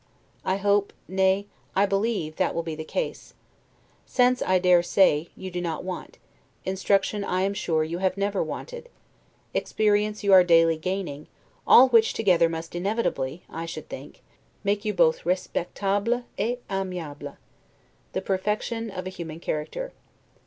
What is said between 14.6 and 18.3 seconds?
make you both 'respectable et aimable', the